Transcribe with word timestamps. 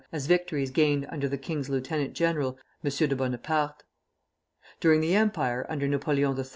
as 0.11 0.25
victories 0.25 0.71
gained 0.71 1.05
under 1.11 1.27
the 1.29 1.37
king's 1.37 1.69
lieutenant 1.69 2.13
general, 2.13 2.57
M. 2.83 2.89
de 2.89 3.15
Bonaparte. 3.15 3.83
During 4.79 4.99
the 4.99 5.13
Empire, 5.13 5.63
under 5.69 5.87
Napoleon 5.87 6.35
III. 6.35 6.45